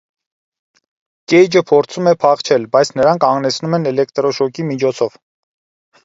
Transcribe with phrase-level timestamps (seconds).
[1.33, 5.19] Կեյջը փորձում է փախչել, բայց նրան կանգնեցնում են էլեկտրոշոկի միջոցով։